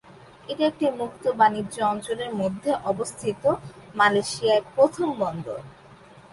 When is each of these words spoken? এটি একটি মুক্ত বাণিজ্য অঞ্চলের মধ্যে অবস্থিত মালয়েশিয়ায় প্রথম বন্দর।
এটি 0.49 0.63
একটি 0.63 0.85
মুক্ত 0.99 1.23
বাণিজ্য 1.39 1.75
অঞ্চলের 1.83 2.31
মধ্যে 2.35 2.71
অবস্থিত 2.91 3.43
মালয়েশিয়ায় 3.95 4.63
প্রথম 4.75 5.07
বন্দর। 5.19 5.59